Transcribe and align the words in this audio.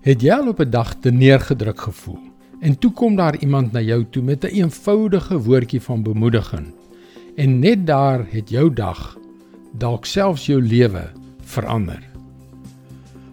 Het 0.00 0.22
jy 0.24 0.32
al 0.32 0.46
op 0.48 0.60
'n 0.64 0.70
dag 0.70 0.94
te 0.94 1.10
neergedruk 1.10 1.80
gevoel 1.80 2.18
en 2.60 2.78
toe 2.78 2.92
kom 2.92 3.16
daar 3.16 3.36
iemand 3.36 3.72
na 3.72 3.80
jou 3.80 4.06
toe 4.10 4.22
met 4.22 4.44
'n 4.44 4.46
een 4.46 4.54
eenvoudige 4.54 5.38
woordjie 5.38 5.80
van 5.82 6.02
bemoediging 6.02 6.66
en 7.36 7.58
net 7.58 7.86
daar 7.86 8.26
het 8.30 8.48
jou 8.48 8.72
dag 8.72 9.18
dalk 9.72 10.04
selfs 10.04 10.46
jou 10.46 10.62
lewe 10.62 11.10
verander. 11.44 12.02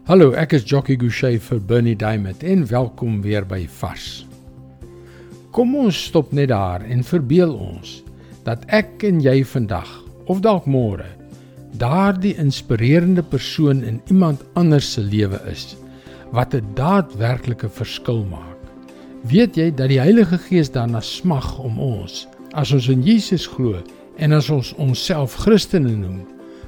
Hallo, 0.04 0.32
ek 0.32 0.52
is 0.52 0.64
Jockey 0.64 0.96
Gouchee 0.96 1.40
vir 1.40 1.62
Bernie 1.62 1.96
Diamond 1.96 2.44
en 2.44 2.68
welkom 2.68 3.22
weer 3.22 3.46
by 3.46 3.68
Vars. 3.68 4.28
Kom 5.52 5.76
ons 5.76 6.04
stop 6.04 6.32
net 6.32 6.48
daar 6.48 6.82
en 6.82 7.04
verbeel 7.04 7.54
ons 7.54 8.04
dat 8.44 8.66
ek 8.66 9.04
en 9.04 9.22
jy 9.22 9.46
vandag 9.46 10.04
of 10.26 10.40
dalk 10.40 10.66
môre 10.66 11.06
daardie 11.72 12.36
inspirerende 12.36 13.24
persoon 13.24 13.84
in 13.84 14.02
iemand 14.08 14.44
anders 14.54 14.92
se 14.92 15.02
lewe 15.02 15.42
is 15.52 15.78
wat 16.32 16.54
'n 16.54 16.66
daadwerklike 16.74 17.70
verskil 17.70 18.26
maak. 18.30 18.58
Weet 19.24 19.56
jy 19.56 19.72
dat 19.76 19.90
die 19.90 20.00
Heilige 20.00 20.38
Gees 20.38 20.72
daarna 20.72 21.02
smag 21.02 21.60
om 21.60 21.80
ons, 21.80 22.28
as 22.54 22.72
ons 22.72 22.88
in 22.88 23.04
Jesus 23.04 23.48
glo 23.48 23.82
en 24.18 24.32
as 24.32 24.50
ons 24.50 24.74
onsself 24.78 25.36
Christene 25.36 25.96
noem, 25.96 26.22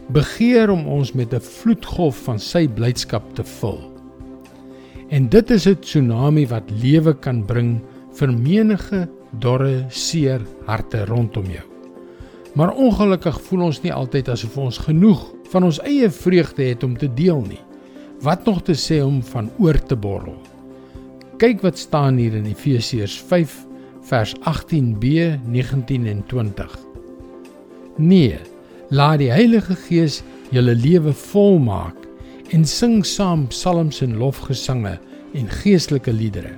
begeer 0.09 0.69
om 0.69 0.87
ons 0.87 1.13
met 1.13 1.33
'n 1.33 1.39
vloedgolf 1.39 2.23
van 2.23 2.39
sy 2.39 2.67
blydskap 2.67 3.35
te 3.35 3.43
vul. 3.43 3.79
En 5.09 5.29
dit 5.29 5.51
is 5.51 5.67
'n 5.67 5.79
tsunami 5.79 6.47
wat 6.47 6.71
lewe 6.71 7.13
kan 7.13 7.45
bring 7.45 7.81
vir 8.13 8.31
menige 8.31 9.07
dorre, 9.39 9.85
seer 9.89 10.41
harte 10.65 11.05
rondom 11.05 11.45
jou. 11.45 11.65
Maar 12.53 12.75
ongelukkig 12.75 13.41
voel 13.41 13.61
ons 13.61 13.81
nie 13.81 13.93
altyd 13.93 14.29
asof 14.29 14.57
ons 14.57 14.77
genoeg 14.77 15.33
van 15.51 15.63
ons 15.63 15.79
eie 15.79 16.09
vreugde 16.09 16.63
het 16.63 16.83
om 16.83 16.97
te 16.97 17.13
deel 17.13 17.41
nie. 17.41 17.61
Wat 18.19 18.43
nog 18.45 18.61
te 18.67 18.73
sê 18.75 18.99
om 18.99 19.21
van 19.23 19.47
oor 19.63 19.77
te 19.87 19.95
borrel? 19.95 20.35
Kyk 21.39 21.61
wat 21.63 21.77
staan 21.79 22.17
hier 22.19 22.33
in 22.35 22.49
Efesiërs 22.49 23.15
5 23.29 23.53
vers 24.09 24.33
18b, 24.43 25.39
19 25.47 26.07
en 26.11 26.19
20. 26.27 26.73
Nee, 27.95 28.35
laat 28.91 29.21
die 29.21 29.29
Heilige 29.31 29.77
Gees 29.85 30.19
julle 30.51 30.75
lewe 30.75 31.13
volmaak 31.15 31.95
en 32.51 32.65
sing 32.67 33.05
saam 33.07 33.45
psalms 33.53 34.01
en 34.03 34.17
lofgesange 34.19 34.97
en 35.39 35.47
geestelike 35.61 36.11
liedere. 36.11 36.51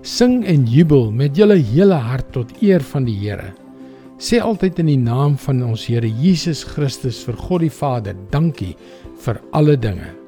Sing 0.00 0.40
en 0.48 0.64
jubel 0.64 1.10
met 1.12 1.36
julle 1.36 1.60
hele 1.60 2.00
hart 2.08 2.32
tot 2.32 2.56
eer 2.64 2.80
van 2.94 3.04
die 3.04 3.18
Here. 3.20 3.52
Sê 4.16 4.40
altyd 4.40 4.80
in 4.80 4.88
die 4.94 5.02
naam 5.02 5.36
van 5.44 5.60
ons 5.66 5.84
Here 5.92 6.08
Jesus 6.08 6.64
Christus 6.64 7.20
vir 7.28 7.36
God 7.36 7.66
die 7.66 7.74
Vader, 7.82 8.16
dankie 8.32 8.72
vir 9.26 9.44
alle 9.52 9.76
dinge. 9.76 10.21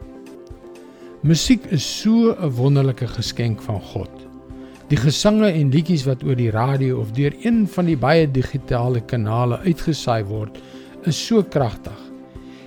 Musiek 1.24 1.64
is 1.72 1.84
so 2.00 2.36
'n 2.36 2.50
wonderlike 2.52 3.06
geskenk 3.06 3.62
van 3.62 3.80
God. 3.80 4.10
Die 4.88 4.96
gesange 4.96 5.48
en 5.48 5.70
liedjies 5.70 6.04
wat 6.04 6.22
oor 6.22 6.36
die 6.36 6.50
radio 6.50 6.98
of 7.00 7.14
deur 7.16 7.32
een 7.40 7.66
van 7.66 7.86
die 7.86 7.96
baie 7.96 8.26
digitale 8.30 9.00
kanale 9.00 9.56
uitgesaai 9.64 10.24
word, 10.24 10.58
is 11.04 11.26
so 11.26 11.42
kragtig. 11.42 11.96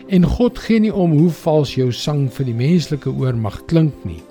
En 0.10 0.26
God 0.26 0.58
gee 0.58 0.80
nie 0.80 0.94
om 0.94 1.12
hoe 1.12 1.30
vals 1.30 1.76
jou 1.76 1.92
sang 1.92 2.34
vir 2.34 2.46
die 2.46 2.54
menslike 2.54 3.10
oor 3.10 3.36
mag 3.36 3.62
klink 3.66 3.94
nie. 4.06 4.24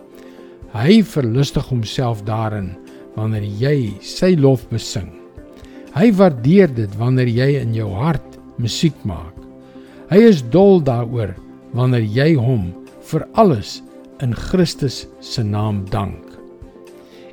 Hy 0.75 1.03
verlustig 1.03 1.69
homself 1.69 2.25
daarin 2.25 2.75
wanneer 3.15 3.47
jy 3.47 3.95
sy 4.01 4.35
lof 4.35 4.69
besing. 4.69 5.13
Hy 5.95 6.11
waardeer 6.13 6.75
dit 6.75 6.99
wanneer 6.99 7.29
jy 7.29 7.61
in 7.63 7.75
jou 7.75 7.93
hart 7.95 8.41
musiek 8.59 9.05
maak. 9.05 9.35
Hy 10.11 10.19
is 10.19 10.43
dol 10.43 10.83
daaroor 10.83 11.37
wanneer 11.73 12.03
jy 12.03 12.35
hom 12.35 12.75
vir 13.03 13.29
alles 13.33 13.83
in 14.25 14.35
Christus 14.35 15.07
se 15.21 15.43
naam 15.43 15.85
dank. 15.91 16.25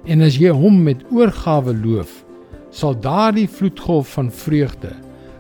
En 0.06 0.24
as 0.26 0.36
jy 0.40 0.52
hom 0.52 0.82
met 0.84 1.04
oorgawe 1.12 1.74
loof, 1.76 2.24
sal 2.74 2.96
daardie 3.00 3.48
vloedgolf 3.48 4.16
van 4.18 4.32
vreugde 4.32 4.92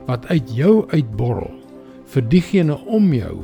wat 0.07 0.27
uit 0.31 0.51
jou 0.55 0.83
uitborrel 0.93 1.51
vir 2.13 2.27
diegene 2.29 2.77
om 2.85 3.09
jou 3.15 3.41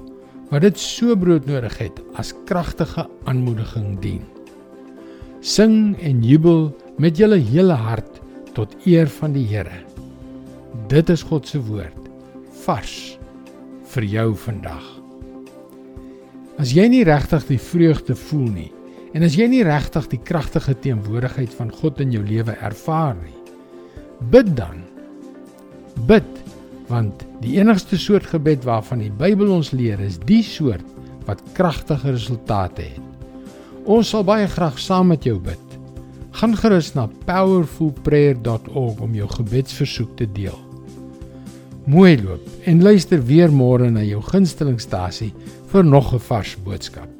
wat 0.49 0.65
dit 0.65 0.79
so 0.81 1.15
broodnodig 1.17 1.77
het 1.81 1.99
as 2.19 2.33
kragtige 2.49 3.05
aanmoediging 3.29 3.97
dien. 4.03 4.23
Sing 5.41 5.95
en 6.03 6.23
jubel 6.25 6.69
met 6.99 7.17
julle 7.17 7.39
hele 7.39 7.77
hart 7.77 8.19
tot 8.57 8.75
eer 8.85 9.07
van 9.19 9.35
die 9.35 9.45
Here. 9.47 9.83
Dit 10.91 11.09
is 11.09 11.23
God 11.23 11.47
se 11.47 11.61
woord 11.63 12.09
vars 12.65 13.17
vir 13.93 14.05
jou 14.05 14.31
vandag. 14.35 14.98
As 16.59 16.73
jy 16.75 16.89
nie 16.91 17.05
regtig 17.07 17.45
die 17.47 17.61
vreugde 17.61 18.17
voel 18.19 18.49
nie 18.51 18.71
en 19.15 19.23
as 19.25 19.37
jy 19.39 19.47
nie 19.49 19.63
regtig 19.65 20.09
die 20.11 20.19
kragtige 20.21 20.75
teenwoordigheid 20.83 21.53
van 21.55 21.71
God 21.73 22.01
in 22.03 22.11
jou 22.13 22.21
lewe 22.21 22.53
ervaar 22.59 23.15
nie, 23.17 23.37
bid 24.29 24.51
dan. 24.59 24.83
Bid 26.09 26.27
want 26.89 27.23
die 27.39 27.55
enigste 27.61 27.97
soort 28.01 28.27
gebed 28.27 28.67
waarvan 28.67 29.01
die 29.05 29.13
Bybel 29.13 29.53
ons 29.55 29.71
leer 29.71 30.01
is 30.03 30.19
die 30.27 30.43
soort 30.43 30.85
wat 31.29 31.43
kragtige 31.55 32.11
resultate 32.11 32.89
het. 32.91 33.09
Ons 33.89 34.11
sal 34.11 34.25
baie 34.27 34.47
graag 34.49 34.77
saam 34.81 35.13
met 35.13 35.23
jou 35.25 35.39
bid. 35.39 35.61
Gaan 36.41 36.57
gerus 36.59 36.91
na 36.93 37.07
powerfulprayer.org 37.29 38.99
om 39.05 39.15
jou 39.15 39.29
gebedsversoek 39.39 40.17
te 40.19 40.27
deel. 40.27 40.68
Mooi 41.85 42.17
loop 42.21 42.65
en 42.65 42.83
luister 42.83 43.21
weer 43.25 43.51
môre 43.51 43.89
na 43.91 44.03
jou 44.03 44.21
gunstelingstasie 44.21 45.31
vir 45.71 45.83
nog 45.83 46.13
'n 46.13 46.19
vars 46.19 46.57
boodskap. 46.65 47.18